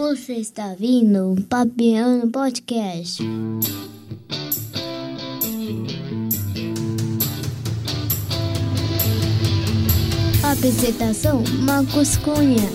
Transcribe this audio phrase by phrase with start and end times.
[0.00, 3.22] Você está vindo Papiano Podcast.
[10.42, 12.66] Apresentação Marcos Cunha.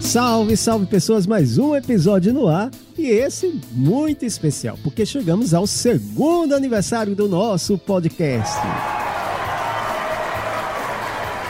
[0.00, 5.66] Salve, salve pessoas, mais um episódio no ar e esse muito especial, porque chegamos ao
[5.66, 8.56] segundo aniversário do nosso podcast.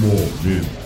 [0.00, 0.80] Momento.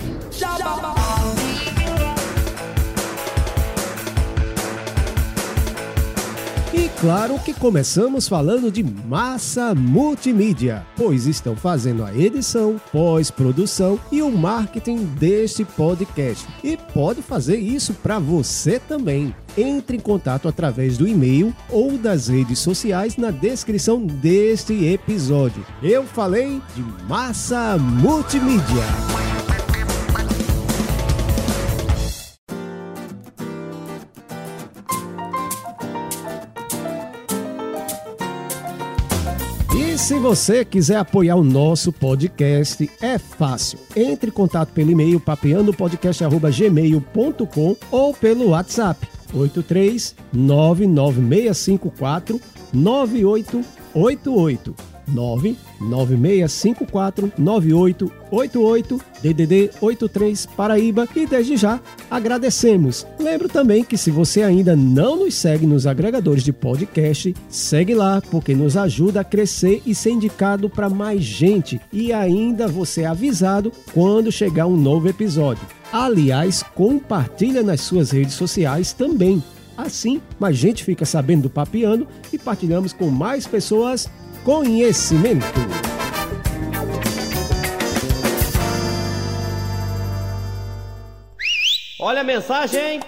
[7.00, 14.30] Claro que começamos falando de massa multimídia, pois estão fazendo a edição, pós-produção e o
[14.30, 16.46] marketing deste podcast.
[16.62, 19.34] E pode fazer isso para você também.
[19.56, 25.64] Entre em contato através do e-mail ou das redes sociais na descrição deste episódio.
[25.82, 29.33] Eu falei de massa multimídia.
[40.04, 43.78] Se você quiser apoiar o nosso podcast, é fácil.
[43.96, 52.40] Entre em contato pelo e-mail papeandopodcast.gmail.com ou pelo WhatsApp 8399654 9888 99654
[52.74, 54.93] 9888
[59.22, 63.06] DDD 83 Paraíba e desde já agradecemos.
[63.18, 68.20] Lembro também que se você ainda não nos segue nos agregadores de podcast, segue lá
[68.30, 73.06] porque nos ajuda a crescer e ser indicado para mais gente e ainda você é
[73.06, 75.66] avisado quando chegar um novo episódio.
[75.92, 79.42] Aliás, compartilha nas suas redes sociais também.
[79.76, 84.08] Assim, mais gente fica sabendo do Papiano e partilhamos com mais pessoas
[84.44, 85.46] conhecimento.
[91.98, 93.00] Olha a mensagem!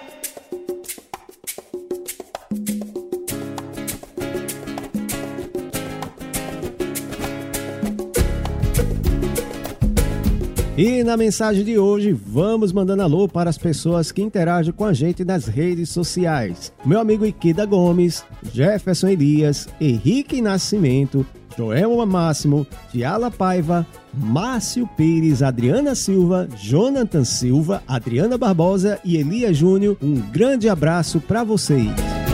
[10.77, 14.93] E na mensagem de hoje, vamos mandando alô para as pessoas que interagem com a
[14.93, 16.71] gente nas redes sociais.
[16.85, 18.23] Meu amigo Ikida Gomes,
[18.53, 21.25] Jefferson Elias, Henrique Nascimento,
[21.57, 29.97] Joel Máximo, Tiala Paiva, Márcio Pires, Adriana Silva, Jonathan Silva, Adriana Barbosa e Elias Júnior.
[30.03, 32.26] Um grande abraço para vocês.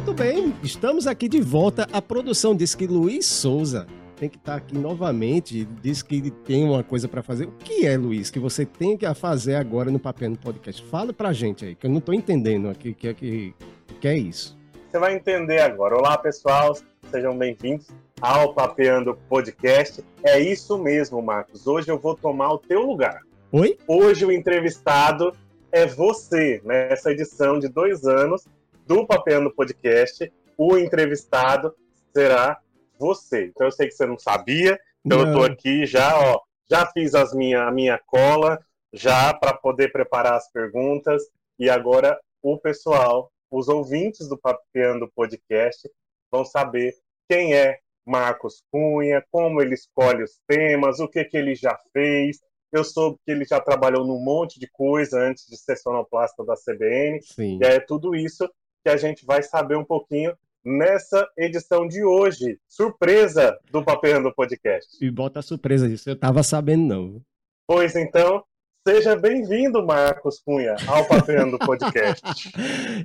[0.00, 1.86] Muito bem, estamos aqui de volta.
[1.92, 5.66] A produção diz que Luiz Souza tem que estar aqui novamente.
[5.82, 7.44] Diz que ele tem uma coisa para fazer.
[7.44, 10.82] O que é, Luiz, que você tem que fazer agora no Papel no Podcast?
[10.86, 13.54] Fala pra gente aí, que eu não tô entendendo aqui o que, é que,
[14.00, 14.58] que é isso.
[14.90, 15.94] Você vai entender agora.
[15.94, 16.74] Olá, pessoal,
[17.10, 17.88] sejam bem-vindos
[18.22, 20.02] ao Papeando Podcast.
[20.24, 21.66] É isso mesmo, Marcos.
[21.66, 23.20] Hoje eu vou tomar o teu lugar.
[23.52, 23.76] Oi?
[23.86, 25.34] Hoje o entrevistado
[25.70, 28.46] é você, nessa edição de dois anos
[28.90, 30.32] do Papeando Podcast.
[30.58, 31.72] O entrevistado
[32.12, 32.60] será
[32.98, 33.44] você.
[33.44, 37.14] Então eu sei que você não sabia, então eu tô aqui já, ó, já fiz
[37.14, 38.58] as minha, a minha cola,
[38.92, 41.22] já para poder preparar as perguntas,
[41.56, 45.88] e agora o pessoal, os ouvintes do Papeando Podcast,
[46.28, 46.92] vão saber
[47.28, 52.40] quem é Marcos Cunha, como ele escolhe os temas, o que, que ele já fez.
[52.72, 56.54] Eu soube que ele já trabalhou num monte de coisa antes de ser sonoplasta da
[56.56, 57.22] CBN.
[57.22, 57.58] Sim.
[57.62, 58.48] E é tudo isso
[58.82, 62.58] que a gente vai saber um pouquinho nessa edição de hoje.
[62.68, 65.04] Surpresa do Papeando Podcast.
[65.04, 67.22] E bota a surpresa disso, eu tava sabendo não.
[67.66, 68.44] Pois então,
[68.86, 72.22] seja bem-vindo, Marcos Cunha, ao Papeando Podcast.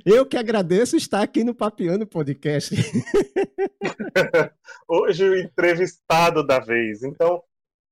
[0.04, 2.74] eu que agradeço estar aqui no Papeando Podcast.
[4.88, 7.02] hoje o entrevistado da vez.
[7.02, 7.42] Então,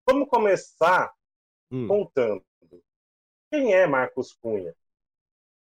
[0.09, 1.13] vamos começar
[1.71, 1.87] hum.
[1.87, 2.43] contando.
[3.53, 4.75] Quem é Marcos Cunha?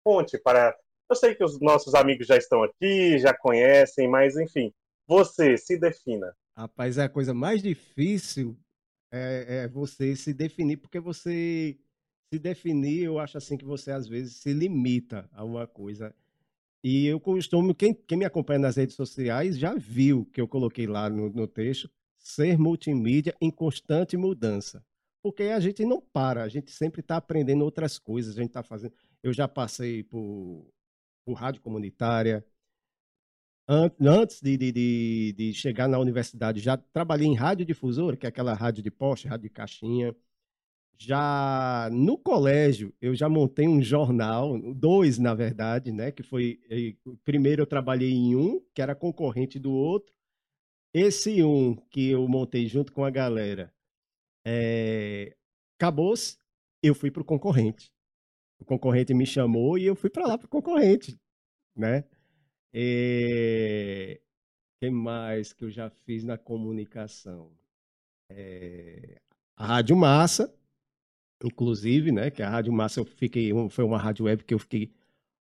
[0.05, 0.77] Conte para
[1.11, 4.73] eu sei que os nossos amigos já estão aqui, já conhecem, mas enfim,
[5.09, 6.33] você se defina.
[6.57, 8.57] Rapaz, é a coisa mais difícil
[9.13, 11.77] é, é você se definir, porque você
[12.33, 16.15] se definir, eu acho assim que você às vezes se limita a uma coisa.
[16.83, 20.87] E eu costumo, quem, quem me acompanha nas redes sociais já viu que eu coloquei
[20.87, 24.85] lá no, no texto, ser multimídia em constante mudança.
[25.23, 28.63] Porque a gente não para, a gente sempre está aprendendo outras coisas, a gente está
[28.63, 28.95] fazendo.
[29.23, 30.73] Eu já passei por
[31.31, 32.45] por rádio comunitária.
[33.69, 38.53] Antes de, de, de, chegar na universidade, já trabalhei em rádio difusora, que é aquela
[38.53, 40.15] rádio de poste, rádio de caixinha.
[40.99, 46.11] Já no colégio, eu já montei um jornal, dois na verdade, né?
[46.11, 46.61] Que foi.
[47.25, 50.13] Primeiro eu trabalhei em um, que era concorrente do outro.
[50.93, 53.73] Esse um que eu montei junto com a galera
[54.45, 55.37] é,
[55.79, 56.37] acabou-se,
[56.83, 57.93] eu fui para o concorrente
[58.61, 61.19] o concorrente me chamou e eu fui para lá para o concorrente,
[61.77, 62.05] né?
[62.73, 64.21] E...
[64.81, 67.51] Quem mais que eu já fiz na comunicação?
[68.31, 69.21] É...
[69.57, 70.55] A Rádio Massa,
[71.43, 72.31] inclusive, né?
[72.31, 74.93] Que a Rádio Massa eu fiquei, foi uma rádio web que eu fiquei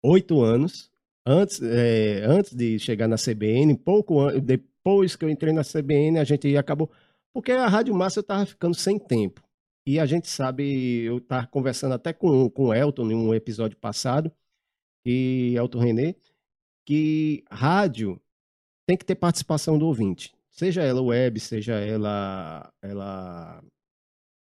[0.03, 0.91] oito anos
[1.27, 6.25] antes, é, antes de chegar na CBN, pouco depois que eu entrei na CBN, a
[6.25, 6.91] gente acabou
[7.33, 9.43] porque a Rádio Massa eu estava ficando sem tempo.
[9.87, 13.77] E a gente sabe, eu estava conversando até com, com o Elton em um episódio
[13.79, 14.31] passado,
[15.05, 16.15] e Elton René,
[16.85, 18.21] que rádio
[18.87, 20.35] tem que ter participação do ouvinte.
[20.51, 23.63] Seja ela web, seja ela, ela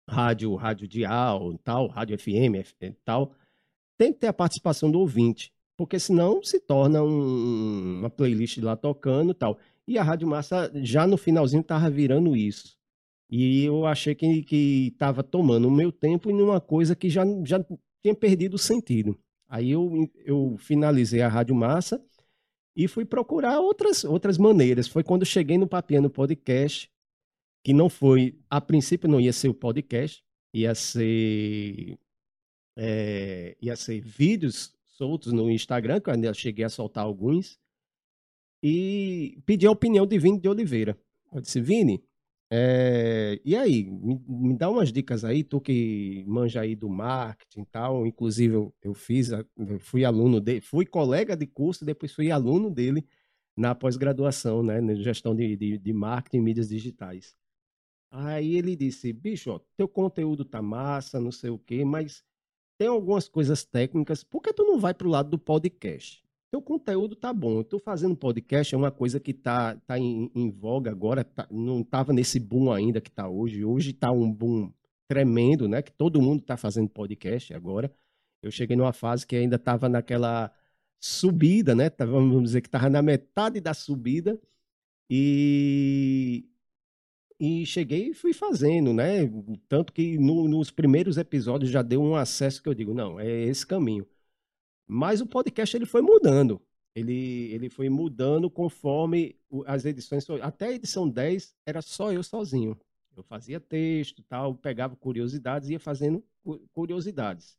[0.08, 2.66] rádio, rádio dial, tal, rádio FM,
[3.04, 3.32] tal,
[3.96, 8.74] tem que ter a participação do ouvinte, porque senão se torna um, uma playlist lá
[8.74, 9.58] tocando tal.
[9.86, 12.79] E a Rádio Massa já no finalzinho estava virando isso.
[13.30, 17.64] E eu achei que estava tomando o meu tempo em uma coisa que já, já
[18.02, 19.16] tinha perdido o sentido.
[19.48, 22.04] Aí eu, eu finalizei a Rádio Massa
[22.74, 24.88] e fui procurar outras, outras maneiras.
[24.88, 26.90] Foi quando cheguei no Papiano Podcast,
[27.64, 31.98] que não foi, a princípio não ia ser o podcast, ia ser,
[32.76, 37.60] é, ia ser vídeos soltos no Instagram, que eu ainda cheguei a soltar alguns,
[38.62, 40.98] e pedi a opinião de Vini de Oliveira.
[41.32, 42.02] Eu disse, Vini,
[42.52, 47.60] é, e aí, me, me, dá umas dicas aí, tu que manja aí do marketing
[47.60, 48.06] e tal.
[48.06, 52.68] Inclusive, eu, eu fiz, eu fui aluno dele, fui colega de curso, depois fui aluno
[52.70, 53.06] dele
[53.56, 57.36] na pós-graduação, né, na gestão de, de, de marketing e mídias digitais.
[58.10, 62.24] Aí ele disse, bicho, ó, teu conteúdo tá massa, não sei o quê, mas
[62.78, 66.24] tem algumas coisas técnicas, por que tu não vai pro lado do podcast?
[66.50, 67.58] Teu conteúdo tá bom.
[67.58, 71.46] Eu tô fazendo podcast, é uma coisa que tá, tá em, em voga agora, tá,
[71.50, 73.64] não tava nesse boom ainda que tá hoje.
[73.64, 74.72] Hoje tá um boom
[75.08, 75.82] tremendo, né?
[75.82, 77.92] Que todo mundo tá fazendo podcast agora.
[78.42, 80.52] Eu cheguei numa fase que ainda tava naquela
[81.00, 81.90] subida, né?
[81.98, 84.40] Vamos dizer que tava na metade da subida
[85.10, 86.46] e
[87.40, 89.20] e cheguei e fui fazendo, né?
[89.68, 93.28] Tanto que no, nos primeiros episódios já deu um acesso que eu digo, não, é
[93.44, 94.06] esse caminho.
[94.90, 96.60] Mas o podcast ele foi mudando.
[96.96, 100.26] Ele, ele foi mudando conforme as edições.
[100.42, 102.76] Até a edição 10 era só eu sozinho.
[103.16, 106.24] Eu fazia texto tal, pegava curiosidades ia fazendo
[106.72, 107.56] curiosidades.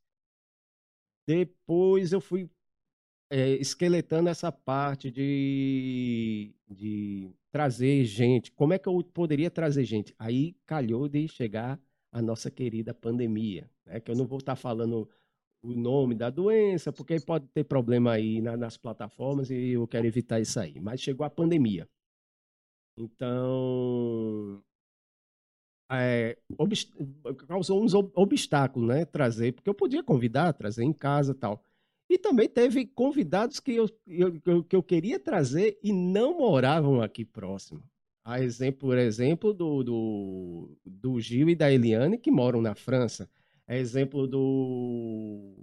[1.25, 2.50] Depois eu fui
[3.29, 8.51] é, esqueletando essa parte de, de trazer gente.
[8.51, 10.13] Como é que eu poderia trazer gente?
[10.19, 11.79] Aí calhou de chegar
[12.11, 13.69] a nossa querida pandemia.
[13.85, 14.01] Né?
[14.01, 15.07] Que eu não vou estar falando
[15.63, 20.08] o nome da doença, porque pode ter problema aí na, nas plataformas e eu quero
[20.08, 20.80] evitar isso aí.
[20.80, 21.88] Mas chegou a pandemia.
[22.98, 24.63] Então,
[25.91, 26.38] é,
[27.48, 29.06] causou uns obstáculos, né?
[29.06, 31.63] Trazer, porque eu podia convidar, trazer em casa tal.
[32.10, 37.24] E também teve convidados que eu, eu, que eu queria trazer e não moravam aqui
[37.24, 37.84] próximo.
[38.24, 43.30] A exemplo, por exemplo, do, do, do Gil e da Eliane, que moram na França.
[43.71, 45.55] É exemplo do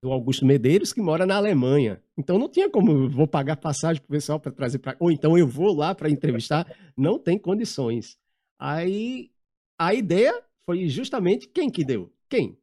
[0.00, 2.00] do Augusto Medeiros, que mora na Alemanha.
[2.16, 4.96] Então não tinha como, vou pagar passagem pro pessoal para trazer para.
[5.00, 6.64] Ou então eu vou lá para entrevistar,
[6.96, 8.16] não tem condições.
[8.56, 9.32] Aí
[9.76, 12.12] a ideia foi justamente quem que deu?
[12.28, 12.56] Quem?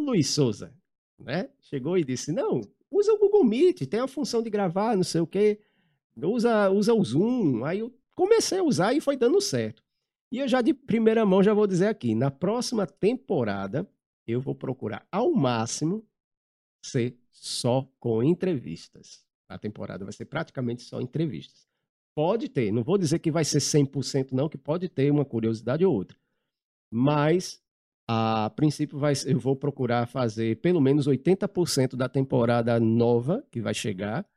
[0.00, 0.72] Luiz Souza,
[1.18, 1.50] né?
[1.60, 5.20] Chegou e disse: "Não, usa o Google Meet, tem a função de gravar, não sei
[5.20, 5.60] o quê.
[6.16, 7.66] Usa, usa o Zoom".
[7.66, 9.83] Aí eu comecei a usar e foi dando certo.
[10.34, 13.88] E eu já de primeira mão já vou dizer aqui, na próxima temporada
[14.26, 16.04] eu vou procurar ao máximo
[16.84, 19.24] ser só com entrevistas.
[19.48, 21.68] A temporada vai ser praticamente só entrevistas.
[22.16, 25.84] Pode ter, não vou dizer que vai ser 100% não, que pode ter uma curiosidade
[25.84, 26.18] ou outra.
[26.92, 27.62] Mas
[28.08, 33.72] a princípio vai, eu vou procurar fazer pelo menos 80% da temporada nova que vai
[33.72, 34.28] chegar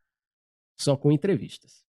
[0.79, 1.86] só com entrevistas.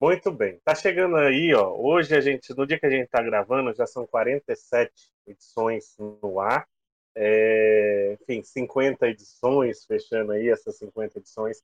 [0.00, 0.58] Muito bem.
[0.64, 1.76] Tá chegando aí, ó.
[1.76, 4.90] Hoje a gente, no dia que a gente tá gravando, já são 47
[5.26, 6.66] edições no ar.
[7.14, 11.62] É, enfim, 50 edições, fechando aí essas 50 edições.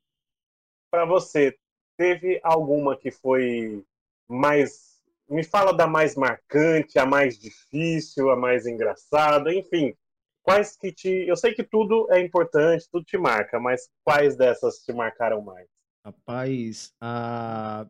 [0.91, 1.57] Para você,
[1.97, 3.83] teve alguma que foi
[4.29, 5.01] mais.
[5.29, 9.97] Me fala da mais marcante, a mais difícil, a mais engraçada, enfim.
[10.43, 11.09] Quais que te.
[11.27, 15.67] Eu sei que tudo é importante, tudo te marca, mas quais dessas te marcaram mais?
[16.05, 17.87] Rapaz, a...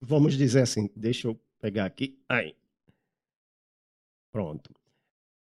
[0.00, 2.18] vamos dizer assim, deixa eu pegar aqui.
[2.28, 2.54] Aí.
[4.32, 4.74] Pronto.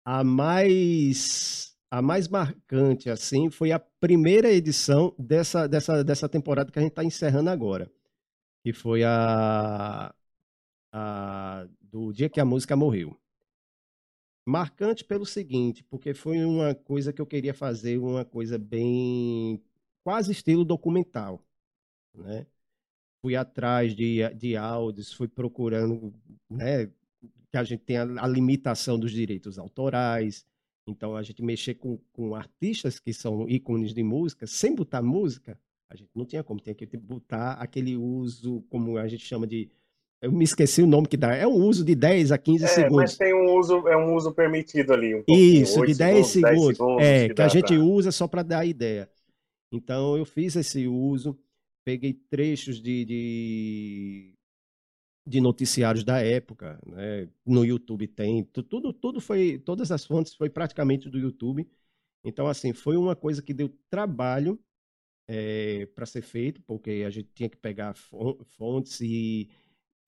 [0.04, 6.78] A mais a mais marcante assim foi a primeira edição dessa, dessa, dessa temporada que
[6.78, 7.92] a gente está encerrando agora,
[8.64, 10.14] que foi a,
[10.90, 13.14] a do dia que a música morreu.
[14.46, 19.62] Marcante pelo seguinte, porque foi uma coisa que eu queria fazer, uma coisa bem
[20.02, 21.44] quase estilo documental,
[22.14, 22.46] né?
[23.22, 26.12] Fui atrás de, de áudios, fui procurando,
[26.50, 26.86] né,
[27.50, 30.44] que a gente tem a, a, limitação dos direitos autorais.
[30.88, 35.56] Então, a gente mexer com, com artistas que são ícones de música, sem botar música,
[35.92, 36.58] a gente não tinha como.
[36.58, 39.70] Tinha que botar aquele uso, como a gente chama de.
[40.22, 41.34] Eu me esqueci o nome que dá.
[41.34, 42.96] É um uso de 10 a 15 é, segundos.
[42.96, 45.16] Mas tem um uso, é um uso permitido ali.
[45.16, 46.52] Um Isso, de 10 segundos.
[46.52, 47.84] 10 segundos é, que, que a gente pra...
[47.84, 49.10] usa só para dar ideia.
[49.70, 51.36] Então, eu fiz esse uso,
[51.84, 54.34] peguei trechos de, de
[55.26, 57.28] de noticiários da época, né?
[57.46, 61.68] No YouTube tem tudo, tudo foi, todas as fontes foi praticamente do YouTube.
[62.24, 64.58] Então, assim, foi uma coisa que deu trabalho
[65.28, 69.48] é, para ser feito, porque a gente tinha que pegar fontes e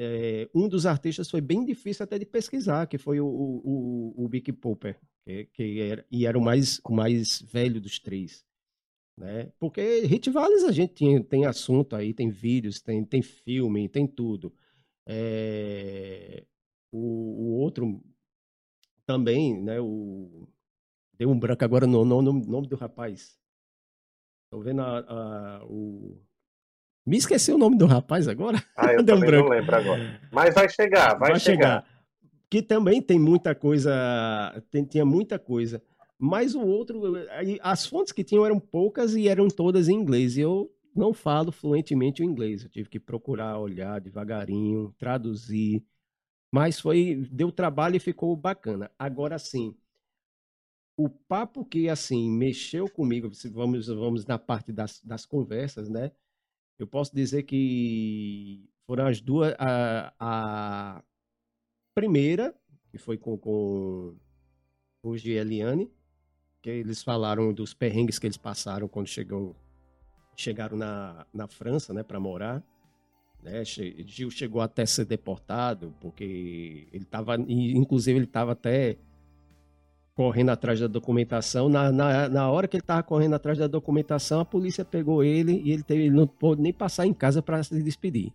[0.01, 4.29] é, um dos artistas foi bem difícil até de pesquisar, que foi o, o, o
[4.29, 8.45] Big Popper, que, que era, e era o mais, o mais velho dos três.
[9.17, 9.53] Né?
[9.59, 14.53] Porque Hit a gente tinha, tem assunto aí, tem vídeos, tem, tem filme, tem tudo.
[15.07, 16.45] É,
[16.91, 18.03] o, o, outro
[19.07, 19.81] também, né?
[19.81, 20.49] O,
[21.17, 23.39] deu um branco agora no, no, no nome do rapaz.
[24.51, 26.21] Tô vendo a, a, o.
[27.07, 28.65] Me esqueci o nome do rapaz agora.
[28.77, 29.49] Ah, eu Deu um branco.
[29.49, 30.21] não lembro agora.
[30.33, 31.83] Mas vai chegar, vai, vai chegar.
[31.83, 31.95] chegar.
[32.49, 33.93] Que também tem muita coisa,
[34.71, 35.83] tem, tinha muita coisa.
[36.27, 37.03] Mas o outro,
[37.61, 40.39] as fontes que tinham eram poucas e eram todas em inglês.
[40.39, 42.63] E eu não falo fluentemente o inglês.
[42.63, 45.85] Eu tive que procurar olhar devagarinho, traduzir.
[46.51, 48.91] Mas foi deu trabalho e ficou bacana.
[48.99, 49.77] Agora sim,
[50.97, 56.11] o papo que assim mexeu comigo, vamos vamos na parte das, das conversas, né?
[56.79, 61.05] Eu posso dizer que foram as duas a, a
[61.95, 62.55] primeira
[62.91, 64.17] que foi com, com
[65.03, 65.93] o Gieliane,
[66.65, 69.55] que eles falaram dos perrengues que eles passaram quando chegou
[70.35, 72.63] chegaram na, na França, né, para morar.
[73.43, 73.63] Né?
[73.67, 78.97] Gil chegou até ser deportado, porque ele estava, inclusive, ele estava até
[80.15, 81.69] correndo atrás da documentação.
[81.69, 85.61] Na, na, na hora que ele estava correndo atrás da documentação, a polícia pegou ele
[85.63, 88.33] e ele, teve, ele não pôde nem passar em casa para se despedir.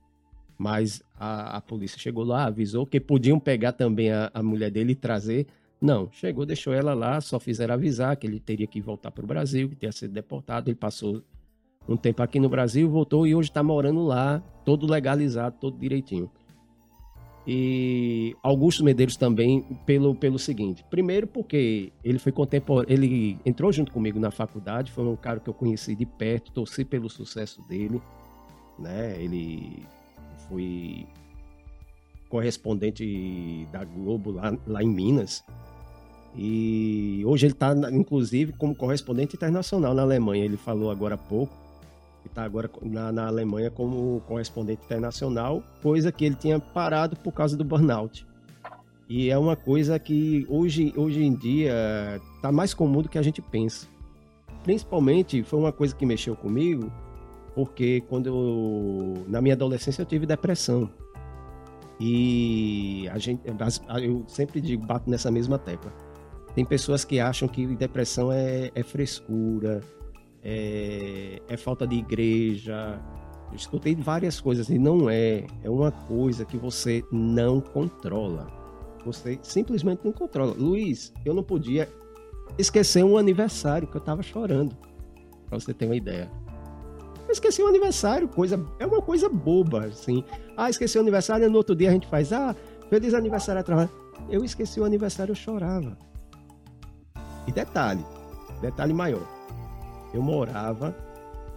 [0.55, 4.91] Mas a, a, polícia chegou lá, avisou que podiam pegar também a, a mulher dele
[4.91, 5.47] e trazer.
[5.81, 9.27] Não, chegou, deixou ela lá, só fizeram avisar que ele teria que voltar para o
[9.27, 10.69] Brasil, que tinha sido deportado.
[10.69, 11.21] Ele passou
[11.87, 16.29] um tempo aqui no Brasil, voltou e hoje está morando lá, todo legalizado, todo direitinho.
[17.47, 23.91] E Augusto Medeiros também pelo, pelo seguinte, primeiro porque ele foi contemporâneo, ele entrou junto
[23.91, 28.01] comigo na faculdade, foi um cara que eu conheci de perto, torci pelo sucesso dele,
[28.77, 29.15] né?
[29.19, 29.81] Ele
[30.47, 31.07] foi
[32.29, 35.43] correspondente da Globo lá, lá em Minas.
[36.35, 40.45] E hoje ele está, inclusive, como correspondente internacional na Alemanha.
[40.45, 41.53] Ele falou agora há pouco
[42.21, 47.31] que está agora na, na, Alemanha como correspondente internacional, coisa que ele tinha parado por
[47.31, 48.25] causa do burnout.
[49.07, 53.21] E é uma coisa que hoje, hoje em dia está mais comum do que a
[53.21, 53.87] gente pensa.
[54.63, 56.91] principalmente foi uma coisa que mexeu comigo,
[57.55, 60.89] porque quando eu, na minha adolescência eu tive depressão.
[61.99, 63.41] E a gente,
[64.01, 65.93] eu sempre digo, bato nessa mesma tecla.
[66.55, 69.81] Tem pessoas que acham que depressão é, é frescura,
[70.43, 72.99] é, é, falta de igreja.
[73.49, 75.45] Eu escutei várias coisas e não é.
[75.63, 78.47] É uma coisa que você não controla.
[79.05, 80.53] Você simplesmente não controla.
[80.53, 81.89] Luiz, eu não podia
[82.57, 84.75] esquecer um aniversário que eu tava chorando.
[85.47, 86.31] Pra você ter uma ideia.
[87.29, 90.23] Eu esqueci o aniversário, coisa, é uma coisa boba, assim.
[90.57, 92.55] Ah, esqueci o aniversário, no outro dia a gente faz, ah,
[92.89, 93.87] feliz aniversário atrás.
[94.31, 95.95] Eu esqueci o aniversário, eu chorava.
[97.45, 98.03] E detalhe,
[98.61, 99.21] detalhe maior.
[100.11, 100.97] Eu morava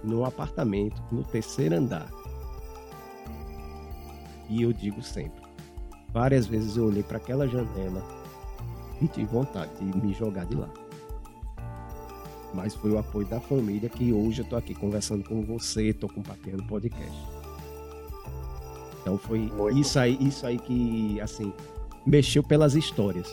[0.04, 2.10] num apartamento no terceiro andar.
[4.50, 5.42] E eu digo sempre,
[6.12, 8.04] várias vezes eu olhei para aquela janela
[9.00, 10.68] e tive vontade de me jogar de lá
[12.54, 16.08] mas foi o apoio da família que hoje eu tô aqui conversando com você, tô
[16.08, 17.16] compartilhando podcast.
[19.00, 21.52] Então foi Muito isso aí, isso aí que assim
[22.06, 23.28] mexeu pelas histórias.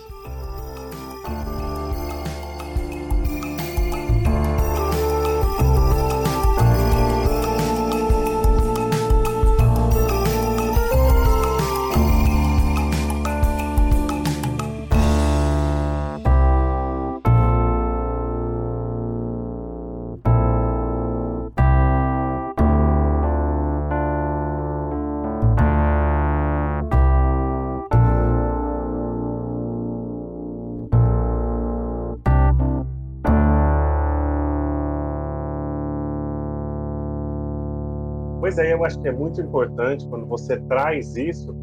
[38.60, 41.56] É, eu acho que é muito importante quando você traz isso,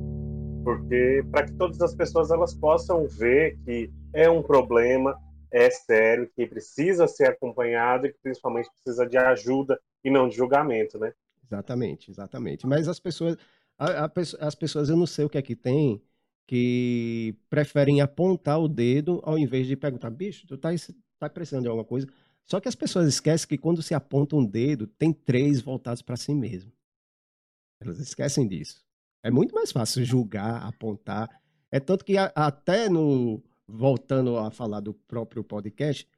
[0.65, 5.15] porque para que todas as pessoas elas possam ver que é um problema,
[5.53, 10.37] é sério, que precisa ser acompanhado e que principalmente precisa de ajuda e não de
[10.37, 11.13] julgamento, né?
[11.45, 12.67] Exatamente, exatamente.
[12.67, 13.37] Mas as pessoas,
[13.79, 16.03] a, a, as pessoas, eu não sei o que é que tem,
[16.47, 20.71] que preferem apontar o dedo ao invés de perguntar, bicho, tu tá,
[21.19, 22.07] tá precisando de alguma coisa?
[22.47, 26.17] Só que as pessoas esquecem que quando se aponta um dedo, tem três voltados para
[26.17, 26.73] si mesmo.
[27.81, 28.85] Elas esquecem disso.
[29.23, 31.41] É muito mais fácil julgar, apontar.
[31.71, 33.43] É tanto que a, até no.
[33.69, 36.09] Voltando a falar do próprio podcast,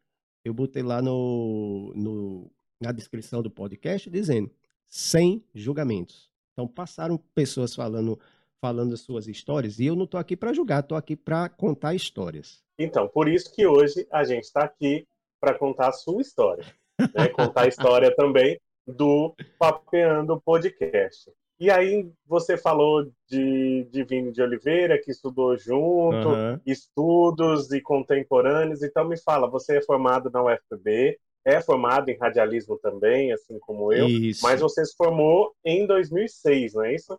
[0.44, 4.50] eu botei lá no, no, na descrição do podcast dizendo
[4.86, 6.30] sem julgamentos.
[6.52, 8.18] Então passaram pessoas falando
[8.60, 12.62] falando suas histórias e eu não estou aqui para julgar, estou aqui para contar histórias.
[12.78, 15.06] Então, por isso que hoje a gente está aqui
[15.40, 16.64] para contar a sua história,
[16.98, 17.28] né?
[17.28, 21.30] contar a história também do Papeando Podcast.
[21.60, 26.60] E aí você falou de, de Vini de Oliveira, que estudou junto, uhum.
[26.64, 28.82] estudos e contemporâneos.
[28.82, 33.92] Então me fala, você é formado na UFB, é formado em radialismo também, assim como
[33.92, 34.40] eu, isso.
[34.42, 37.18] mas você se formou em 2006, não é isso?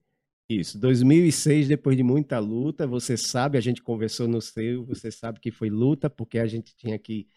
[0.49, 5.39] Isso, 2006, depois de muita luta, você sabe, a gente conversou no seu, você sabe
[5.39, 7.27] que foi luta, porque a gente tinha que,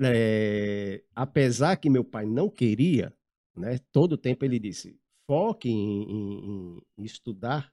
[0.00, 3.12] é, apesar que meu pai não queria,
[3.56, 4.96] né, todo o tempo ele disse,
[5.28, 7.70] foque em, em, em estudar,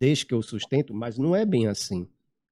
[0.00, 2.08] desde que eu sustento, mas não é bem assim.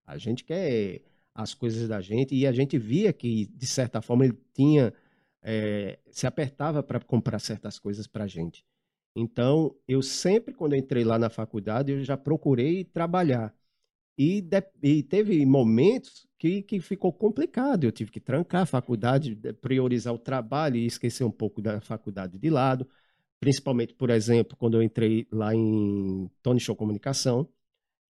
[0.06, 1.02] A gente quer
[1.34, 4.94] as coisas da gente e a gente via que, de certa forma, ele tinha.
[5.42, 8.62] É, se apertava para comprar certas coisas para a gente.
[9.16, 13.54] Então, eu sempre, quando eu entrei lá na faculdade, eu já procurei trabalhar.
[14.18, 17.84] E, de, e teve momentos que, que ficou complicado.
[17.84, 22.38] Eu tive que trancar a faculdade, priorizar o trabalho e esquecer um pouco da faculdade
[22.38, 22.86] de lado
[23.40, 27.48] principalmente, por exemplo, quando eu entrei lá em Tony Show Comunicação,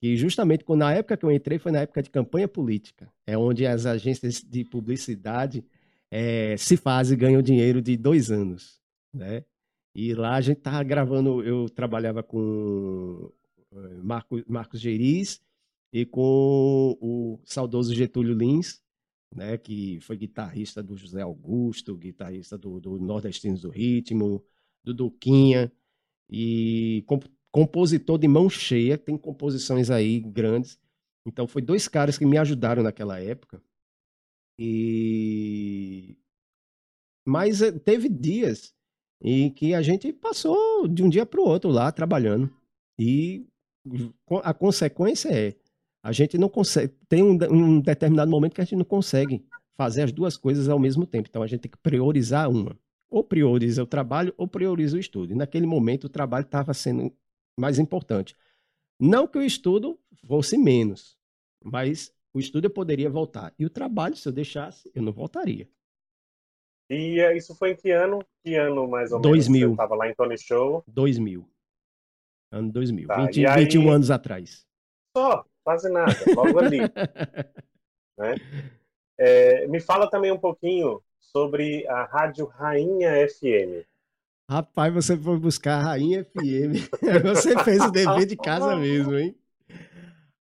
[0.02, 3.38] e justamente quando, na época que eu entrei foi na época de campanha política, é
[3.38, 5.64] onde as agências de publicidade
[6.10, 8.80] é, se fazem e ganham dinheiro de dois anos,
[9.14, 9.44] né?
[9.94, 13.30] E lá a gente estava gravando, eu trabalhava com
[13.72, 15.40] eh, Marcos, Marcos Geriz
[15.92, 18.80] e com o saudoso Getúlio Lins,
[19.34, 24.44] né, que foi guitarrista do José Augusto, guitarrista do, do Nordestinos do Ritmo,
[24.84, 25.72] do Duquinha,
[26.30, 30.78] e comp compositor de mão cheia, tem composições aí grandes.
[31.26, 33.60] Então, foi dois caras que me ajudaram naquela época.
[34.58, 36.16] E.
[37.26, 38.72] Mas eh, teve dias
[39.20, 42.54] em que a gente passou de um dia para o outro lá trabalhando.
[42.98, 43.46] E
[44.44, 45.56] a consequência é:
[46.04, 46.94] a gente não consegue.
[47.08, 49.44] Tem um, um determinado momento que a gente não consegue
[49.76, 51.28] fazer as duas coisas ao mesmo tempo.
[51.28, 52.78] Então, a gente tem que priorizar uma
[53.10, 55.32] ou prioriza o trabalho ou prioriza o estudo.
[55.32, 57.12] E naquele momento o trabalho estava sendo
[57.58, 58.36] mais importante.
[58.98, 61.18] Não que o estudo fosse menos,
[61.64, 63.52] mas o estudo eu poderia voltar.
[63.58, 65.68] E o trabalho, se eu deixasse, eu não voltaria.
[66.88, 68.20] E eh, isso foi em que ano?
[68.44, 69.52] Que ano mais ou 2000.
[69.60, 69.76] menos?
[69.76, 70.84] Você estava lá em Tony Show.
[70.88, 71.48] 2000.
[72.52, 73.06] Ano 2000.
[73.06, 74.66] Tá, 20, e aí- 21 anos atrás.
[75.16, 76.78] Só, quase nada, logo ali.
[78.18, 78.34] né?
[79.18, 83.86] É, me fala também um pouquinho sobre a Rádio Rainha FM.
[84.50, 86.90] Rapaz, você foi buscar a Rainha FM.
[87.22, 89.36] Você fez o dever de casa mesmo, hein?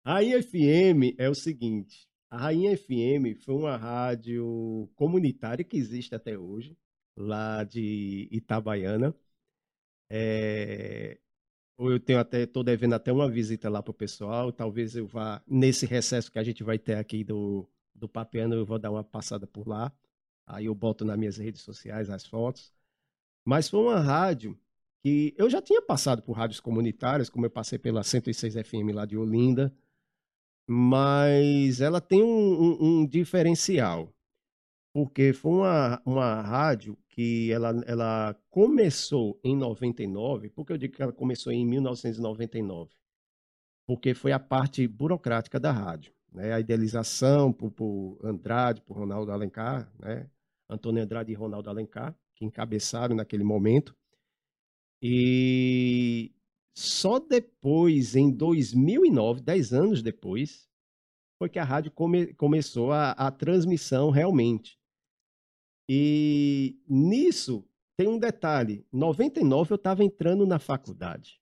[0.04, 6.38] Rainha FM é o seguinte: a Rainha FM foi uma rádio comunitária que existe até
[6.38, 6.78] hoje,
[7.16, 9.12] lá de Itabaiana.
[10.08, 11.18] É,
[11.78, 14.52] eu tenho até, estou devendo até uma visita lá para o pessoal.
[14.52, 18.64] Talvez eu vá, nesse recesso que a gente vai ter aqui do, do Papeano, eu
[18.64, 19.92] vou dar uma passada por lá.
[20.46, 22.72] Aí eu boto nas minhas redes sociais as fotos.
[23.44, 24.58] Mas foi uma rádio
[25.02, 29.06] que eu já tinha passado por rádios comunitárias, como eu passei pela 106 FM lá
[29.06, 29.74] de Olinda,
[30.66, 34.12] mas ela tem um, um- um diferencial,
[34.92, 40.94] porque foi uma, uma rádio que ela, ela começou em 99, por que eu digo
[40.96, 42.92] que ela começou em 1999?
[43.86, 46.52] Porque foi a parte burocrática da rádio, né?
[46.54, 50.28] A idealização por, por Andrade, por Ronaldo Alencar, né?
[50.68, 53.96] Antônio Andrade e Ronaldo Alencar, que encabeçaram naquele momento.
[55.02, 56.32] E
[56.76, 60.68] só depois, em 2009, 10 anos depois,
[61.38, 64.78] foi que a rádio come- começou a, a transmissão realmente.
[65.88, 71.40] E nisso tem um detalhe: 99 eu estava entrando na faculdade.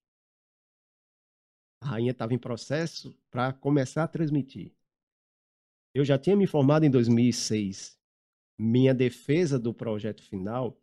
[1.80, 4.74] A rainha estava em processo para começar a transmitir.
[5.94, 7.98] Eu já tinha me formado em 2006.
[8.58, 10.76] Minha defesa do projeto final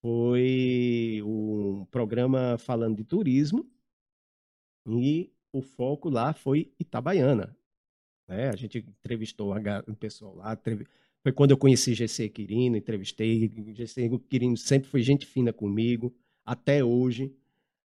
[0.00, 3.68] foi um programa falando de turismo
[4.86, 7.56] e o foco lá foi Itabaiana.
[8.26, 8.50] né?
[8.50, 9.54] A gente entrevistou
[9.86, 10.58] o pessoal lá.
[11.22, 13.50] Foi quando eu conheci GC Quirino, entrevistei.
[13.74, 17.34] GC Quirino sempre foi gente fina comigo, até hoje.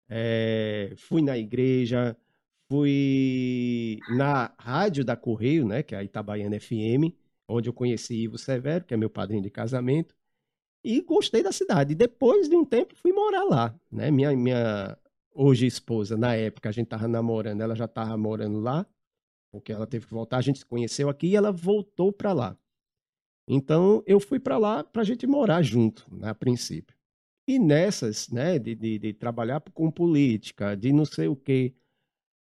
[0.08, 2.16] É, fui na igreja,
[2.68, 7.14] fui na rádio da Correio, né, que é a Itabaiana FM,
[7.50, 10.14] onde eu conheci Ivo Severo, que é meu padrinho de casamento,
[10.84, 11.94] e gostei da cidade.
[11.94, 14.10] Depois de um tempo fui morar lá, né?
[14.10, 14.98] Minha minha
[15.34, 18.86] hoje esposa, na época a gente tava namorando, ela já tava morando lá,
[19.52, 22.56] porque ela teve que voltar, a gente se conheceu aqui e ela voltou para lá.
[23.48, 26.96] Então eu fui para lá para a gente morar junto, né, a princípio.
[27.46, 31.74] E nessas, né, de, de, de trabalhar com política, de não sei o quê,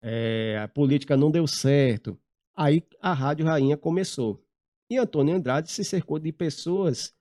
[0.01, 2.17] é, a política não deu certo.
[2.55, 4.43] Aí a Rádio Rainha começou.
[4.89, 7.13] E Antônio Andrade se cercou de pessoas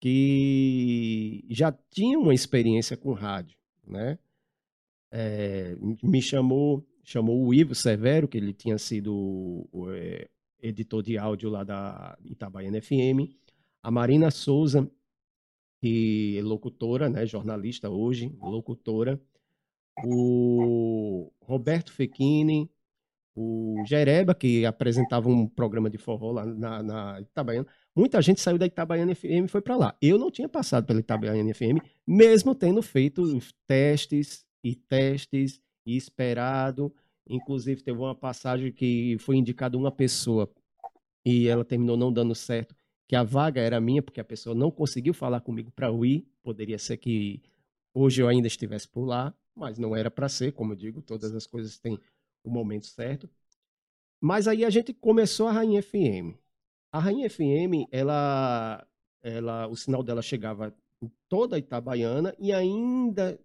[0.00, 4.18] que já tinham uma experiência com rádio, né?
[5.10, 10.28] É, me chamou, chamou o Ivo Severo, que ele tinha sido é,
[10.60, 13.32] editor de áudio lá da Itabaiana FM,
[13.82, 14.90] a Marina Souza,
[15.80, 19.20] que é locutora, né, jornalista hoje, locutora,
[20.04, 22.70] o Roberto Fechini,
[23.36, 27.66] o Jereba, que apresentava um programa de forró lá na, na Itabaiana.
[27.94, 29.96] Muita gente saiu da Itabaiana FM e foi para lá.
[30.00, 33.22] Eu não tinha passado pela Itabaiana FM, mesmo tendo feito
[33.66, 36.92] testes e testes e esperado.
[37.28, 40.50] Inclusive, teve uma passagem que foi indicada uma pessoa
[41.24, 42.74] e ela terminou não dando certo,
[43.06, 46.26] que a vaga era minha, porque a pessoa não conseguiu falar comigo para eu ir.
[46.42, 47.42] Poderia ser que
[47.92, 51.34] hoje eu ainda estivesse por lá, mas não era para ser, como eu digo, todas
[51.34, 51.98] as coisas têm
[52.48, 53.28] o momento certo.
[54.20, 56.38] Mas aí a gente começou a Rainha FM.
[56.92, 58.86] A Rainha FM, ela,
[59.22, 63.38] ela, o sinal dela chegava em toda a Itabaiana e ainda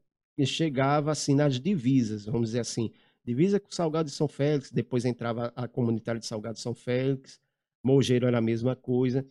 [0.45, 2.91] chegava assim nas divisas, vamos dizer assim,
[3.23, 7.39] divisa com Salgado de São Félix, depois entrava a comunitária de Salgado de São Félix,
[7.83, 9.25] Mogeiro era a mesma coisa.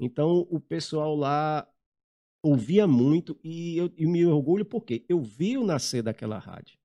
[0.00, 1.68] Então o pessoal lá
[2.42, 6.78] ouvia muito e eu, e me orgulho porque eu vi o nascer daquela rádio.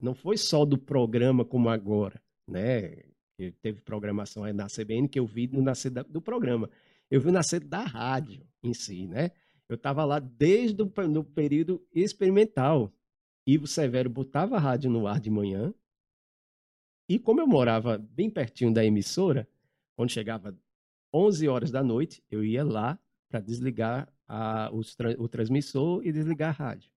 [0.00, 3.02] Não foi só do programa como agora, né?
[3.60, 6.70] Teve programação aí na CBN que eu vi no nascer do programa.
[7.10, 9.30] Eu vi o nascer da rádio em si, né?
[9.68, 12.92] Eu estava lá desde o no período experimental.
[13.46, 15.72] Ivo Severo botava a rádio no ar de manhã.
[17.08, 19.48] E como eu morava bem pertinho da emissora,
[19.96, 20.58] quando chegava
[21.12, 26.50] 11 horas da noite, eu ia lá para desligar a- tra- o transmissor e desligar
[26.50, 26.90] a rádio.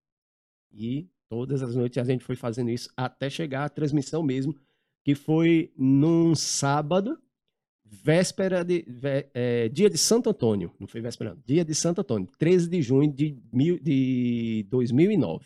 [0.71, 4.55] E todas as noites a gente foi fazendo isso até chegar à transmissão mesmo,
[5.05, 7.17] que foi num sábado,
[7.85, 8.83] véspera de.
[8.87, 10.73] vé- é, dia de Santo Antônio.
[10.79, 11.41] Não foi véspera, não.
[11.45, 15.45] Dia de Santo Antônio, 13 de junho de, mil, de 2009.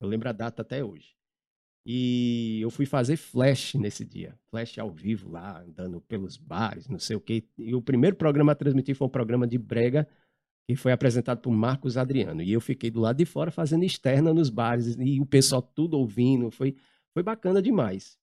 [0.00, 1.16] Eu lembro a data até hoje.
[1.86, 4.38] E eu fui fazer flash nesse dia.
[4.50, 7.44] Flash ao vivo lá, andando pelos bares, não sei o quê.
[7.56, 10.06] E o primeiro programa a transmitir foi um programa de brega
[10.68, 12.42] que foi apresentado por Marcos Adriano.
[12.42, 15.98] E eu fiquei do lado de fora fazendo externa nos bares, e o pessoal tudo
[15.98, 16.76] ouvindo, foi,
[17.14, 18.18] foi bacana demais.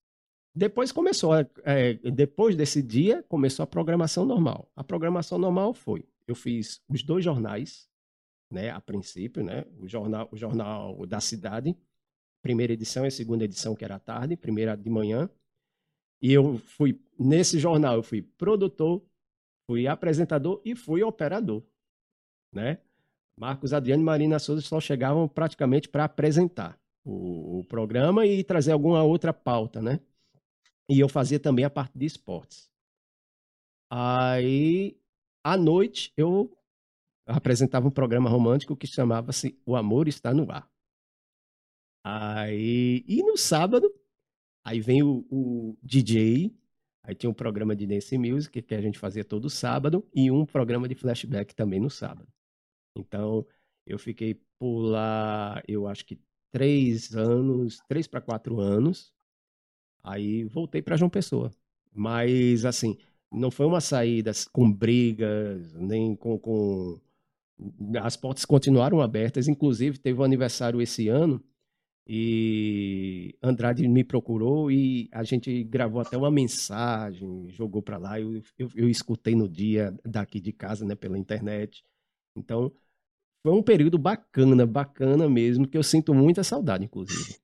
[0.53, 4.71] Depois começou, é, depois desse dia, começou a programação normal.
[4.75, 7.89] A programação normal foi, eu fiz os dois jornais,
[8.53, 11.75] né, a princípio, né, o jornal, o jornal da cidade,
[12.43, 15.27] primeira edição e segunda edição que era à tarde, primeira de manhã,
[16.21, 19.03] e eu fui nesse jornal, eu fui produtor,
[19.65, 21.63] fui apresentador e fui operador,
[22.51, 22.79] né?
[23.38, 28.71] Marcos Adriano e Marina Souza só chegavam praticamente para apresentar o, o, programa e trazer
[28.71, 29.99] alguma outra pauta, né?
[30.89, 32.69] E eu fazia também a parte de esportes.
[33.89, 34.97] Aí,
[35.43, 36.55] à noite, eu
[37.25, 40.69] apresentava um programa romântico que chamava-se O Amor Está no Ar.
[42.03, 43.91] Aí, e no sábado,
[44.63, 46.55] aí vem o, o DJ,
[47.03, 50.45] aí tinha um programa de Dance Music que a gente fazia todo sábado e um
[50.45, 52.31] programa de flashback também no sábado.
[52.95, 53.45] Então,
[53.86, 56.19] eu fiquei por lá, eu acho que
[56.51, 59.13] três anos, três para quatro anos.
[60.03, 61.51] Aí voltei para João Pessoa.
[61.93, 62.97] Mas, assim,
[63.31, 66.99] não foi uma saída com brigas, nem com, com.
[68.01, 69.47] As portas continuaram abertas.
[69.47, 71.43] Inclusive, teve um aniversário esse ano
[72.08, 78.19] e Andrade me procurou e a gente gravou até uma mensagem, jogou para lá.
[78.19, 81.84] Eu, eu, eu, escutei no dia daqui de casa, né, pela internet.
[82.36, 82.71] Então,
[83.45, 87.38] foi um período bacana, bacana mesmo, que eu sinto muita saudade, inclusive.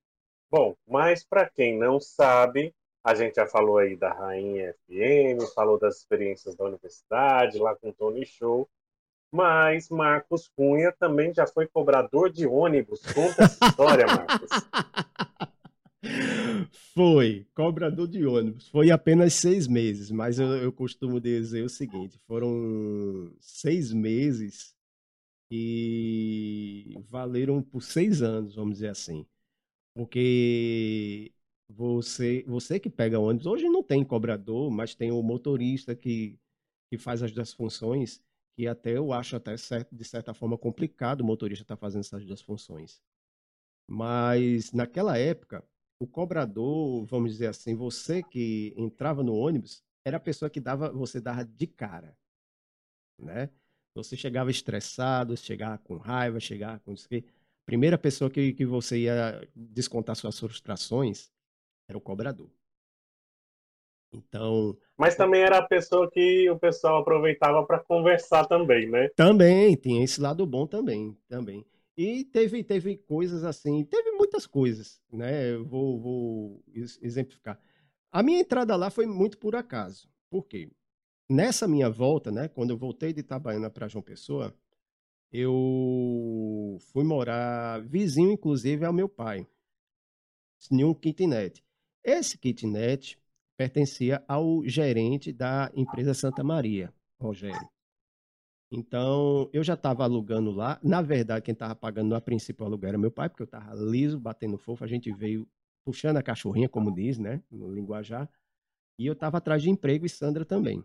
[0.50, 5.78] Bom, mas para quem não sabe, a gente já falou aí da Rainha FM, falou
[5.78, 8.68] das experiências da universidade, lá com o Tony Show,
[9.32, 13.02] mas Marcos Cunha também já foi cobrador de ônibus.
[13.14, 14.50] Conta essa história, Marcos.
[16.96, 18.68] Foi, cobrador de ônibus.
[18.70, 24.76] Foi apenas seis meses, mas eu, eu costumo dizer o seguinte: foram seis meses
[25.52, 29.26] e valeram por seis anos, vamos dizer assim.
[29.94, 31.34] Porque
[31.70, 36.40] você, você que pega ônibus, hoje não tem cobrador, mas tem o motorista que,
[36.90, 38.22] que faz as duas funções,
[38.56, 42.02] que até eu acho até certo, de certa forma complicado o motorista estar tá fazendo
[42.02, 43.02] essas duas funções.
[43.88, 45.64] Mas naquela época,
[46.00, 50.92] o cobrador, vamos dizer assim, você que entrava no ônibus, era a pessoa que dava,
[50.92, 52.18] você dava de cara,
[53.20, 53.50] né?
[53.94, 57.08] Você chegava estressado, chegava com raiva, chegava com isso.
[57.66, 61.30] Primeira pessoa que, que você ia descontar suas frustrações
[61.88, 62.50] era o cobrador.
[64.14, 64.78] Então.
[64.98, 69.10] Mas também era a pessoa que o pessoal aproveitava para conversar também, né?
[69.16, 71.66] Também, tinha esse lado bom também, também.
[71.98, 75.52] E teve, teve coisas assim, teve muitas coisas, né?
[75.54, 76.64] Eu vou, vou
[77.02, 77.60] exemplificar.
[78.12, 80.10] A minha entrada lá foi muito por acaso.
[80.30, 80.72] Por quê?
[81.32, 84.54] Nessa minha volta, né, quando eu voltei de Itabaiana para João Pessoa,
[85.32, 89.48] eu fui morar vizinho, inclusive, ao meu pai,
[90.70, 91.64] em um kitnet.
[92.04, 93.18] Esse kitnet
[93.56, 97.70] pertencia ao gerente da empresa Santa Maria, Rogério.
[98.70, 100.82] Então, eu já estava alugando lá.
[100.84, 103.74] Na verdade, quem estava pagando a princípio o aluguel era meu pai, porque eu estava
[103.76, 104.84] liso, batendo fofo.
[104.84, 105.48] A gente veio
[105.86, 108.30] puxando a cachorrinha, como diz, né, no linguajar.
[109.00, 110.84] E eu estava atrás de emprego e Sandra também.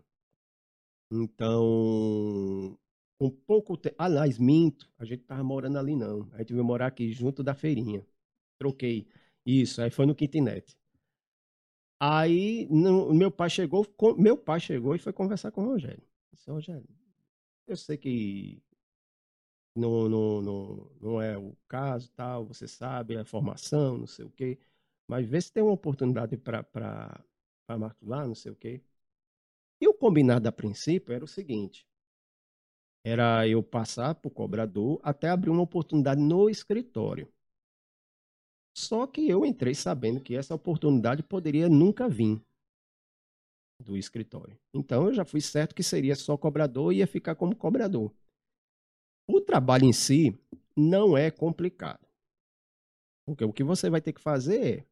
[1.11, 2.77] Então,
[3.19, 3.95] um pouco tempo.
[3.97, 6.29] Aliás, minto, a gente tava morando ali não.
[6.33, 8.05] A gente veio morar aqui junto da feirinha.
[8.59, 9.07] Troquei.
[9.45, 10.77] Isso, aí foi no kitnet.
[11.99, 16.03] Aí no, meu pai chegou, com, meu pai chegou e foi conversar com o Rogério.
[16.31, 16.87] Disse, Rogério,
[17.67, 18.61] eu sei que
[19.75, 24.31] não, não, não, não é o caso, tal, você sabe, a formação, não sei o
[24.31, 24.57] quê,
[25.07, 26.65] mas vê se tem uma oportunidade para
[27.77, 28.81] Marcos lá, não sei o quê.
[29.79, 31.87] E o combinado a princípio era o seguinte:
[33.05, 37.31] era eu passar para o cobrador até abrir uma oportunidade no escritório.
[38.75, 42.41] Só que eu entrei sabendo que essa oportunidade poderia nunca vir
[43.79, 44.59] do escritório.
[44.73, 48.13] Então eu já fui certo que seria só cobrador e ia ficar como cobrador.
[49.27, 50.37] O trabalho em si
[50.75, 52.05] não é complicado.
[53.25, 54.85] Porque o que você vai ter que fazer é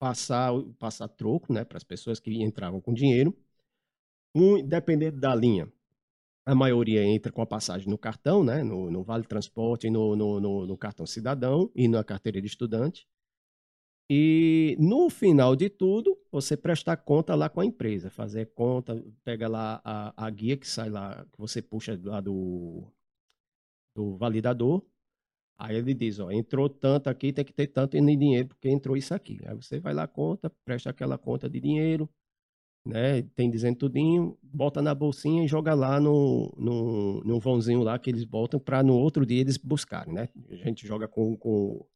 [0.00, 3.36] passar, passar troco né, para as pessoas que entravam com dinheiro.
[4.34, 5.70] Um, dependendo da linha,
[6.46, 10.40] a maioria entra com a passagem no cartão, né, no, no Vale Transporte, no, no,
[10.40, 13.06] no, no cartão cidadão e na carteira de estudante.
[14.08, 19.46] E no final de tudo, você prestar conta lá com a empresa, fazer conta, pega
[19.48, 22.90] lá a, a guia que sai lá, que você puxa lá do,
[23.94, 24.84] do validador,
[25.60, 28.96] Aí ele diz, ó, entrou tanto aqui, tem que ter tanto em dinheiro, porque entrou
[28.96, 29.38] isso aqui.
[29.44, 32.08] Aí você vai lá, conta, presta aquela conta de dinheiro,
[32.82, 33.20] né?
[33.36, 38.08] Tem dizendo tudinho, bota na bolsinha e joga lá no, no, no vãozinho lá que
[38.08, 40.30] eles botam para no outro dia eles buscarem, né?
[40.48, 41.86] A gente joga com, com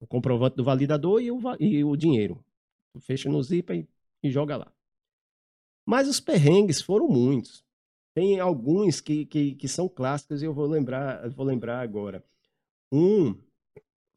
[0.00, 2.42] o comprovante do validador e o, e o dinheiro.
[3.00, 3.86] Fecha no zip e,
[4.26, 4.72] e joga lá.
[5.84, 7.62] Mas os perrengues foram muitos.
[8.14, 12.24] Tem alguns que, que, que são clássicos e eu vou lembrar, vou lembrar agora.
[12.90, 13.34] Um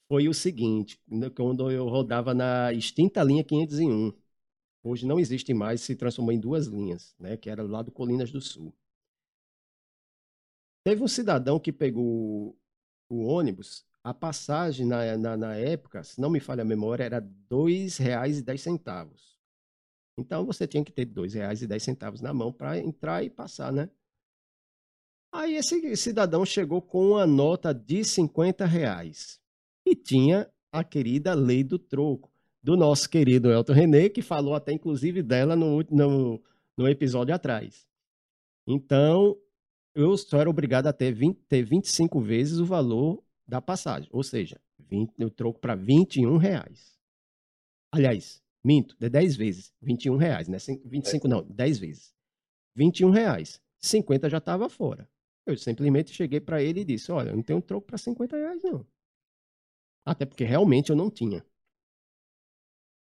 [0.08, 4.14] foi o seguinte, né, quando eu rodava na extinta linha 501.
[4.84, 7.38] Hoje não existe mais, se transformou em duas linhas, né?
[7.38, 8.74] Que era lá do Colinas do Sul.
[10.84, 12.58] Teve um cidadão que pegou
[13.08, 17.20] o ônibus, a passagem na, na, na época, se não me falha a memória, era
[17.20, 19.40] R$ 2,10.
[20.18, 23.90] Então você tinha que ter R$ 2,10 na mão para entrar e passar, né?
[25.34, 29.40] Aí esse cidadão chegou com uma nota de 50 reais
[29.86, 32.30] e tinha a querida lei do troco
[32.62, 36.44] do nosso querido Elton René, que falou até inclusive dela no, no,
[36.78, 37.88] no episódio atrás.
[38.68, 39.38] Então,
[39.96, 44.24] eu só era obrigado a ter, 20, ter 25 vezes o valor da passagem, ou
[44.24, 46.98] seja, 20, eu troco para 21 reais.
[47.92, 50.60] Aliás, minto, de 10 vezes, 21 reais, né?
[50.60, 52.14] Cin- 25 não, 10 vezes.
[52.76, 55.10] 21 reais, 50 já estava fora.
[55.46, 58.64] Eu simplesmente cheguei para ele e disse, olha, eu não tenho troco para 50 reais
[58.64, 58.86] não.
[60.06, 61.46] Até porque realmente eu não tinha.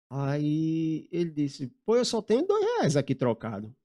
[0.09, 3.75] Aí ele disse, pô, eu só tenho dois reais aqui trocado.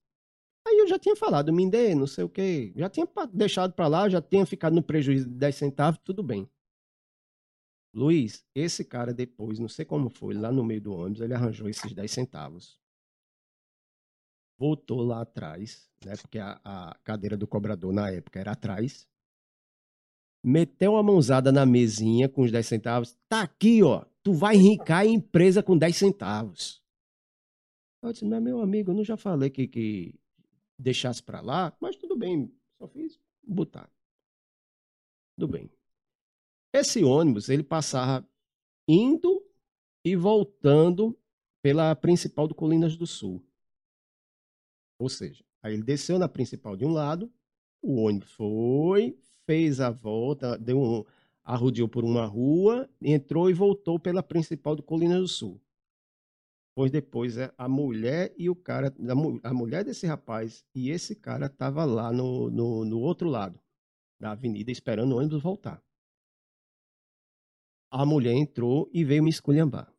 [0.67, 2.73] Aí eu já tinha falado, me dê, não sei o quê.
[2.77, 6.49] Já tinha deixado pra lá, já tinha ficado no prejuízo de 10 centavos, tudo bem.
[7.93, 11.69] Luiz, esse cara depois, não sei como foi, lá no meio do ônibus, ele arranjou
[11.69, 12.80] esses 10 centavos.
[14.61, 16.15] Voltou lá atrás, né?
[16.19, 19.09] Porque a, a cadeira do cobrador na época era atrás.
[20.45, 23.17] Meteu uma mãozada na mesinha com os 10 centavos.
[23.27, 24.05] Tá aqui, ó.
[24.23, 26.83] Tu vai enricar a empresa com 10 centavos.
[28.03, 30.15] Eu disse, meu amigo, eu não já falei que, que
[30.79, 33.91] deixasse pra lá, mas tudo bem, só fiz botar.
[35.39, 35.71] Tudo bem.
[36.71, 38.29] Esse ônibus, ele passava
[38.87, 39.43] indo
[40.05, 41.19] e voltando
[41.63, 43.43] pela principal do Colinas do Sul.
[45.01, 47.33] Ou seja, aí ele desceu na principal de um lado,
[47.81, 54.23] o ônibus foi, fez a volta, deu um, por uma rua, entrou e voltou pela
[54.23, 55.59] principal do Colinas do Sul.
[56.75, 58.95] Pois depois é, a mulher e o cara,
[59.43, 63.59] a mulher desse rapaz e esse cara tava lá no, no, no outro lado
[64.21, 65.83] da avenida esperando o ônibus voltar.
[67.91, 69.91] A mulher entrou e veio me esculhambar.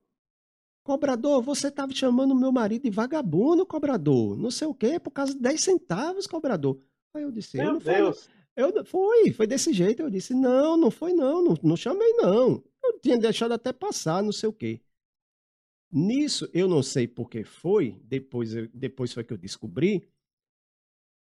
[0.84, 4.36] Cobrador, você estava chamando meu marido de vagabundo, cobrador.
[4.36, 6.82] Não sei o quê, por causa de 10 centavos, cobrador.
[7.16, 8.30] Aí eu disse, eu Meu não falei, Deus.
[8.56, 10.02] eu, não- foi, foi desse jeito.
[10.02, 12.64] Eu disse, não, não foi não, não, não chamei não.
[12.84, 14.82] Eu tinha deixado até passar, não sei o quê.
[15.94, 20.10] Nisso, eu não sei por que foi, depois, eu- depois foi que eu descobri,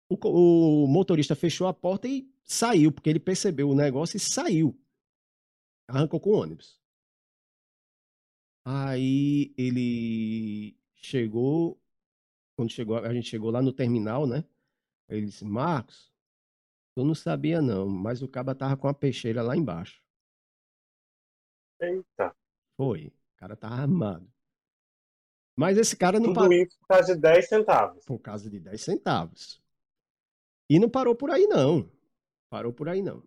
[0.10, 0.16] o,
[0.84, 4.80] o motorista fechou a porta e saiu, porque ele percebeu o negócio e saiu.
[5.90, 6.80] Arrancou com o ônibus.
[8.66, 11.80] Aí ele chegou,
[12.56, 14.44] quando chegou, a gente chegou lá no terminal, né?
[15.08, 16.12] Ele disse, Marcos,
[16.96, 20.02] eu não sabia não, mas o caba tava com a peixeira lá embaixo.
[21.80, 22.36] Eita.
[22.76, 24.28] Foi, o cara tava armado.
[25.56, 28.06] Mas esse cara não Tudo parou isso por causa de 10 centavos.
[28.06, 29.62] por causa de 10 centavos.
[30.70, 31.90] E não parou por aí não.
[32.50, 33.24] Parou por aí não.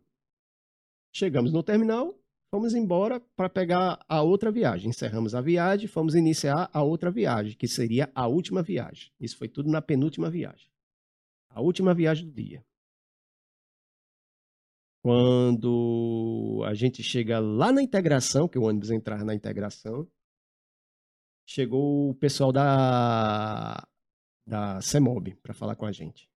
[1.13, 2.19] Chegamos no terminal,
[2.51, 4.91] fomos embora para pegar a outra viagem.
[4.91, 9.13] Encerramos a viagem, fomos iniciar a outra viagem, que seria a última viagem.
[9.21, 10.69] Isso foi tudo na penúltima viagem.
[11.51, 12.65] A última viagem do dia.
[15.03, 20.07] Quando a gente chega lá na integração, que o ônibus entrar na integração,
[21.47, 23.87] chegou o pessoal da
[24.47, 26.29] da CEMOB para falar com a gente.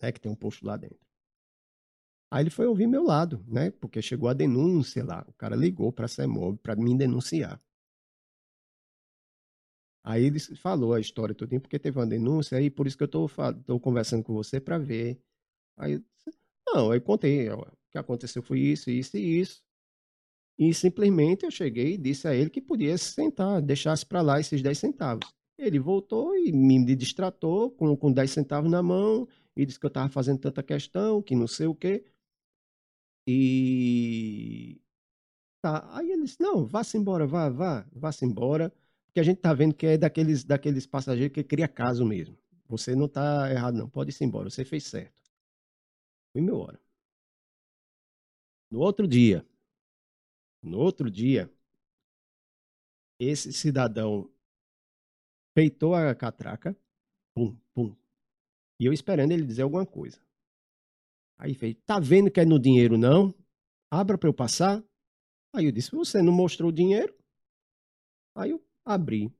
[0.00, 1.09] Né, que tem um posto lá dentro.
[2.30, 3.70] Aí ele foi ouvir meu lado, né?
[3.72, 5.24] Porque chegou a denúncia lá.
[5.26, 7.60] O cara ligou para a CEMOB para me denunciar.
[10.04, 13.08] Aí ele falou a história toda, porque teve uma denúncia, aí por isso que eu
[13.08, 13.28] tô
[13.80, 15.20] conversando com você para ver.
[15.76, 19.62] Aí, eu disse, não, aí contei, ó, o que aconteceu foi isso, isso e isso.
[20.58, 24.40] E simplesmente eu cheguei e disse a ele que podia se sentar, deixasse para lá
[24.40, 25.28] esses 10 centavos.
[25.58, 29.88] Ele voltou e me distratou com, com 10 centavos na mão e disse que eu
[29.88, 32.04] estava fazendo tanta questão, que não sei o quê.
[33.26, 34.80] E.
[35.62, 35.88] Tá.
[35.96, 38.72] Aí ele disse: não, vá-se embora, vá, vá, vá-se embora.
[39.06, 42.36] Porque a gente tá vendo que é daqueles, daqueles passageiros que cria caso mesmo.
[42.68, 43.88] Você não tá errado, não.
[43.88, 45.14] Pode ir embora, você fez certo.
[46.32, 46.80] Fui meu hora.
[48.70, 49.46] No outro dia,
[50.62, 51.50] no outro dia,
[53.20, 54.28] esse cidadão
[55.54, 56.76] peitou a catraca,
[57.34, 57.96] pum, pum.
[58.80, 60.20] E eu esperando ele dizer alguma coisa.
[61.40, 63.34] Aí fez, tá vendo que é no dinheiro não?
[63.90, 64.84] Abra para eu passar.
[65.54, 67.16] Aí eu disse, você não mostrou o dinheiro?
[68.34, 69.34] Aí eu abri.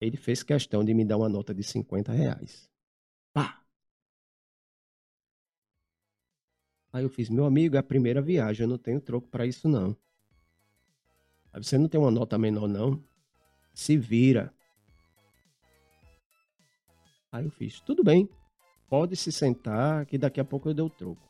[0.00, 2.68] Ele fez questão de me dar uma nota de 50 reais.
[3.32, 3.64] Pá!
[6.92, 9.68] Aí eu fiz, meu amigo, é a primeira viagem, eu não tenho troco para isso
[9.68, 9.96] não.
[11.52, 13.00] Aí você não tem uma nota menor não?
[13.72, 14.52] Se vira.
[17.30, 18.28] Aí eu fiz, tudo bem,
[18.92, 21.26] pode se sentar que daqui a pouco eu dou o troco.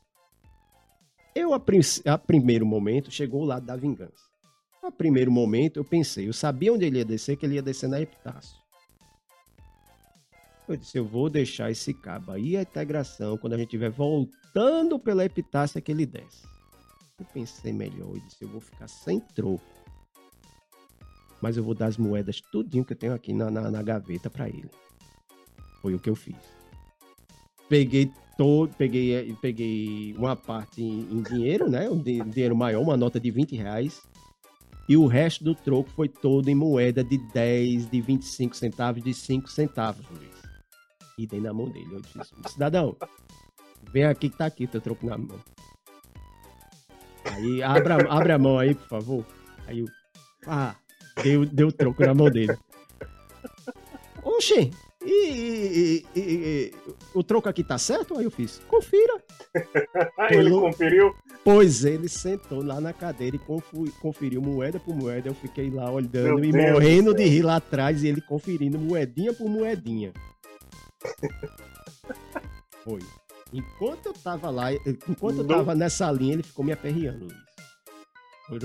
[1.32, 1.62] Eu, a,
[2.06, 4.24] a primeiro momento, chegou o lado da vingança.
[4.82, 7.88] A primeiro momento, eu pensei, eu sabia onde ele ia descer, que ele ia descer
[7.88, 8.56] na Epitácio.
[10.66, 14.98] Eu disse, eu vou deixar esse cabo aí, a integração, quando a gente estiver voltando
[14.98, 16.44] pela Epitácia, que ele desce.
[17.16, 19.62] Eu pensei melhor, eu disse, eu vou ficar sem troco.
[21.40, 24.28] Mas eu vou dar as moedas tudinho que eu tenho aqui na, na, na gaveta
[24.28, 24.68] para ele.
[25.80, 26.61] Foi o que eu fiz.
[27.72, 31.88] Peguei todo, peguei, peguei uma parte em, em dinheiro, né?
[31.88, 34.02] Um dinheiro maior, uma nota de 20 reais.
[34.86, 39.14] E o resto do troco foi todo em moeda de 10, de 25 centavos, de
[39.14, 40.34] 5 centavos, Luiz.
[41.16, 41.88] E dei na mão dele.
[41.92, 42.18] Eu disse,
[42.52, 42.94] cidadão,
[43.90, 45.40] vem aqui que tá aqui teu troco na mão.
[47.24, 49.26] Aí, abra, abre a mão aí, por favor.
[49.66, 49.86] Aí eu,
[50.46, 50.76] ah,
[51.22, 52.54] deu, deu troco na mão dele.
[54.22, 54.70] Oxê,
[55.04, 56.74] e, e, e,
[57.14, 58.16] o troco aqui tá certo?
[58.16, 59.22] Aí eu fiz, confira.
[60.30, 61.14] ele conferiu?
[61.44, 65.28] Pois ele sentou lá na cadeira e conferiu moeda por moeda.
[65.28, 68.78] Eu fiquei lá olhando Meu e Deus morrendo de rir lá atrás e ele conferindo
[68.78, 70.12] moedinha por moedinha.
[72.84, 73.00] Foi.
[73.52, 77.51] Enquanto eu tava lá, enquanto eu tava nessa linha, ele ficou me aperreando, Luiz.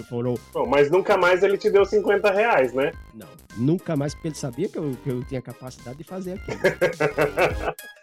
[0.09, 0.35] Foram...
[0.53, 2.91] Bom, mas nunca mais ele te deu 50 reais, né?
[3.13, 3.27] Não,
[3.57, 6.59] nunca mais, porque ele sabia que eu, que eu tinha capacidade de fazer aquilo.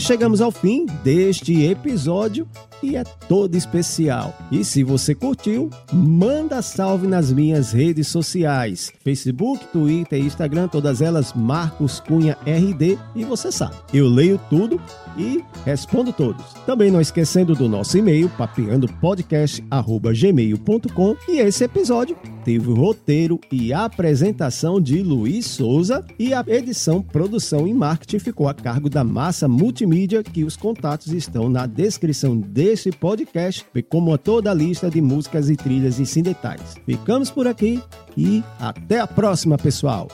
[0.00, 2.48] chegamos ao fim deste episódio
[2.82, 4.36] e é todo especial.
[4.50, 11.00] E se você curtiu, manda salve nas minhas redes sociais: Facebook, Twitter e Instagram, todas
[11.00, 12.98] elas Marcos Cunha RD.
[13.14, 14.80] E você sabe, eu leio tudo
[15.16, 16.44] e respondo todos.
[16.66, 21.16] Também não esquecendo do nosso e-mail, papeandopodcast.gmail.com.
[21.28, 27.66] E esse episódio teve o roteiro e apresentação de Luiz Souza e a edição, produção
[27.66, 32.90] e marketing ficou a cargo da Massa Multimídia, que os contatos estão na descrição desse
[32.90, 36.76] podcast, bem como a toda a lista de músicas e trilhas em sem detalhes.
[36.86, 37.82] Ficamos por aqui
[38.16, 40.08] e até a próxima, pessoal.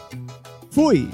[0.70, 1.08] Fui!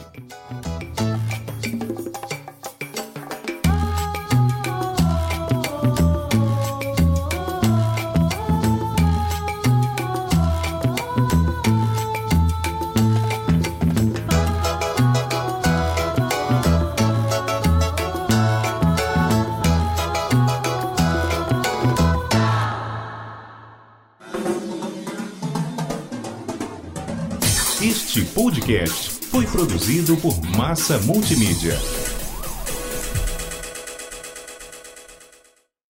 [28.75, 31.79] Podcast foi produzido por Massa Multimídia.